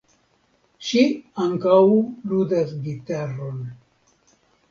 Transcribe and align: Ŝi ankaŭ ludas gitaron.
Ŝi 0.87 1.01
ankaŭ 1.43 1.75
ludas 2.31 2.73
gitaron. 2.87 3.61